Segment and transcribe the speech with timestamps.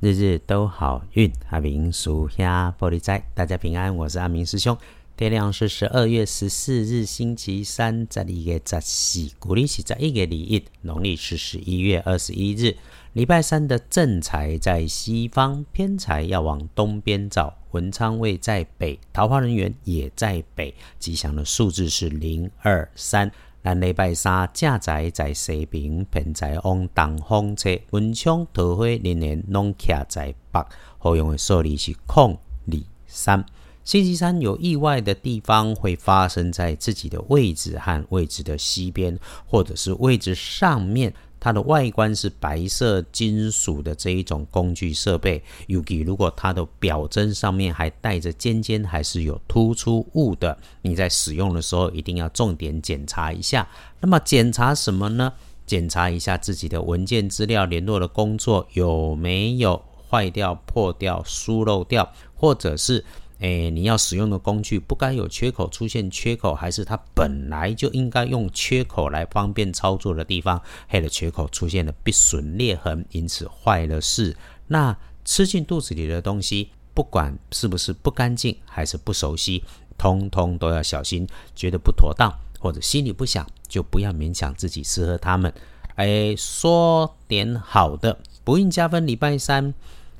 [0.00, 4.74] 日日都好运，阿明属下玻璃斋，大家平安，我是阿明师兄。
[5.14, 12.74] 天亮是十二月十四日，星期三，这里月十四，古历是在一月二一，农历是十一月二十一日，
[13.12, 17.54] 礼拜三的正财在西方，偏财要往东边找。
[17.72, 23.30] 文昌位在北，桃花人员也在北，吉祥的数字是零二三。
[23.62, 30.66] 咱礼拜三正在在西边，偏在往东方车，文昌桃花连连拢徛在北，
[30.96, 33.44] 好用的数字是空二三。
[33.84, 41.12] 星期三有意外的地方会发生在自己的位置和位置的西边，或者是位置上面。
[41.40, 53.66] 它的外观是白色金属的这一种工具设备，尤其如果它的表针上面还带着尖尖，还是有突出物的，你在使用的时候一定要重点检查一下。
[54.00, 55.32] 那么检查什么呢？
[55.66, 63.04] 检查一下自己的文件资料、联络的工作有没有坏掉、破掉、疏漏掉，或者是。
[63.40, 74.36] 诶，你要使用的工具不该有缺口出现缺口，还是它本来就应该用缺口来方便操作的地方，黑的缺口出现了必损裂痕，因此坏了事。
[74.66, 79.64] 那吃进肚子里的东西，不管是不是不干净还是不熟悉，
[79.96, 81.26] 通通都要小心。
[81.56, 85.50] 觉得不妥当或者心里不想，就不要勉强自己吃喝它们。
[85.96, 89.72] 诶，说点好的，不运加分，礼拜三。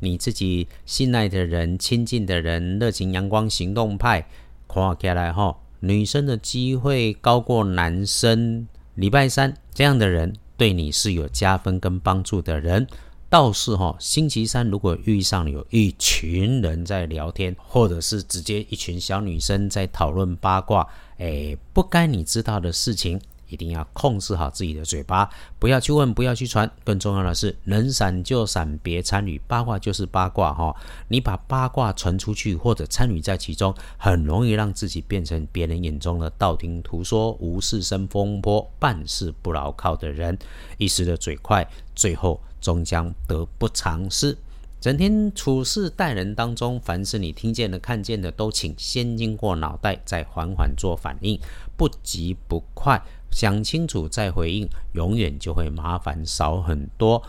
[0.00, 4.26] 你自己信赖的人、亲近的人、热情、阳光、行动派，
[4.66, 8.66] 看起来哈，女生的机会高过男生。
[8.94, 12.86] 礼拜三这样的人对你是有加分跟帮助的人。
[13.30, 23.20] 倒是哈，星期三如果遇上有一群人在聊天，或者是直接一群小女生在讨论八卦，哎，不该你知道的事情。
[23.48, 26.70] 一定要控制好自己的嘴巴，不要去问，不要去传。
[26.84, 30.74] 更重要的是，能闪就闪，别参与八卦就是八卦哈。
[31.08, 40.38] 你把八卦传出去，或者参与在其中，很容易让自己变成别人眼中的道听途说、无事生风波、办事不牢靠的人。
[40.76, 44.36] 一时的嘴快，最后终将得不偿失。
[44.80, 51.40] 整天处事待人当中，凡是你听见的、看见的，都请先经过脑袋，再缓缓做反应，
[51.76, 53.02] 不急不快。
[53.30, 57.22] 想清楚再回应，永远就会麻烦少很多。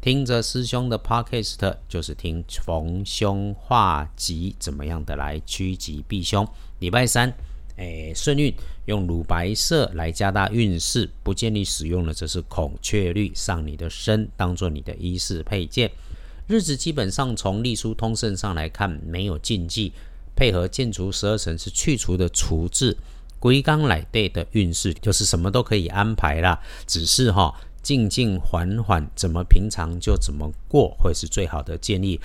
[0.00, 6.46] 听着师兄的 podcast，就是听逢凶化吉，怎么样的来趋吉避凶。
[6.78, 7.32] 礼拜三，
[7.76, 15.90] 哎，顺运用乳白色来加大运势，不建议使用的则是孔雀绿上你的身，当做你的衣饰配件。
[16.46, 19.92] 日子基本上从隶书通胜上来看，没有禁忌，
[20.36, 22.96] 配合建筑十二层是去除的除字。
[23.46, 32.20] 归刚来对的运势就是什么都可以安排啦，只是哈静静缓缓，怎么平常就怎么过，会是最好的建议。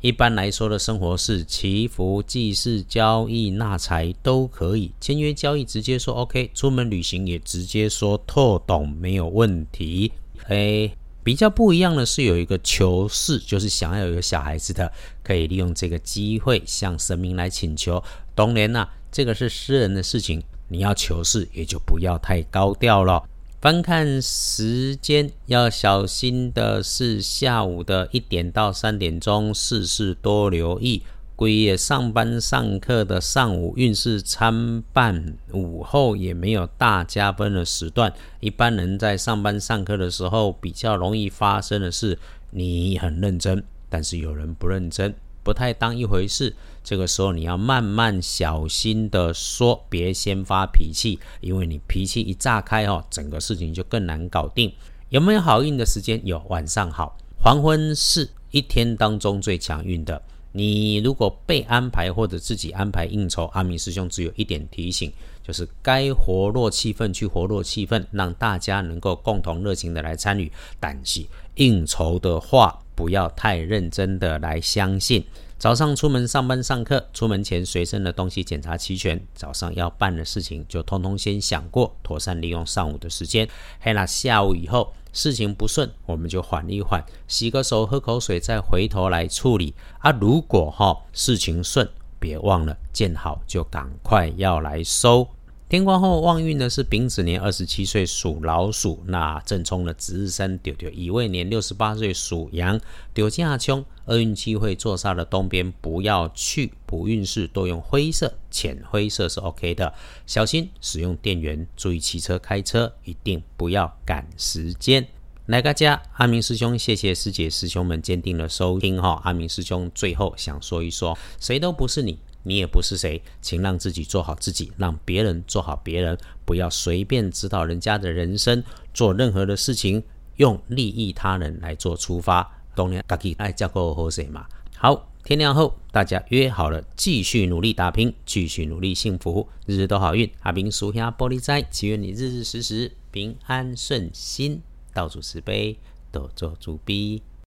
[0.00, 10.10] 一般来说的生活是祈福、祭祀、交易、纳财都可以，签约交易直接说 OK，出门旅行也直接说透懂没有问题。
[10.48, 10.90] 诶，
[11.28, 14.90] 比较不一样的是有一个求事，就是想要有一个小孩子的，
[15.22, 18.02] 可以利用这个机会向神明来请求。
[18.34, 18.88] 冬年呐。
[19.12, 23.22] 这个是私人的事情，你要求事也就不要太高调了。
[23.60, 31.02] 翻看时间要小心的是下午的一点到三点钟，事事多留意。
[31.38, 38.12] 归夜上班上课的上午运势参半，午后也没有大加分的时段。
[38.40, 42.18] 一般人在上班上课的时候，比较容易发生的是，
[42.50, 45.14] 你很认真，但是有人不认真。
[45.44, 54.72] 不太当一回事，这个时候你要慢慢小心的说，别先发脾气，因为你脾气一炸开哦，整个事情就更难搞定。
[55.10, 56.20] 有没有好运的时间？
[56.26, 60.20] 有，晚上好，黄昏是一天当中最强运的。
[60.52, 70.50] 你如果被安排或者自己安排应酬，阿明师兄只有一点提醒，就是该活络气氛去活络气氛，让大家能够共同热情的来参与。
[70.80, 71.24] 但是
[71.56, 75.24] 应酬的话，不要太认真的来相信。
[75.58, 79.20] 早上出门上班上课，出门前随身的东西检查齐全。
[79.34, 83.48] 早上要办的事情就通通先想过，妥善利用上午的时间。
[83.80, 89.74] 嘿，那下午以后事情不顺，我们就缓一缓，洗个手，喝口水，再回头来处理。
[89.98, 91.88] 啊，如果哈事情顺，
[92.20, 95.26] 别忘了见好就赶快要来收。
[95.68, 102.80] 天光后旺运的是丙子年二十七岁属老鼠，那正冲的值日生丢丢乙未年六十八岁属羊，
[103.12, 109.92] 丢下冲，厄运机会坐煞的东边不要去，补运势多用灰色、浅灰色是 OK 的，
[110.26, 115.06] 小心使用电源，注意骑车开车一定不要赶时间。
[115.44, 119.20] 来个家，阿明师兄，谢谢师姐师兄们坚定的收听哈。
[119.24, 126.16] 阿明师兄最后想说一说，谁都不是你，你也不是谁，请让自己做好自己，让别人做好别人，
[126.46, 128.64] 不要随便指导人家的人生，
[128.94, 130.02] 做任何的事情
[130.36, 132.50] 用利益他人来做出发。
[132.74, 134.46] 当然，自己爱叫够好谁嘛。
[134.78, 140.30] 好，天亮后大家约好了，继续努力打拼，继续努力幸福，日日都好运。
[140.40, 144.62] 阿明属下玻璃斋，祈愿你日日时时平安顺心。
[144.94, 145.78] 到处慈悲，
[146.10, 147.22] 多做主逼。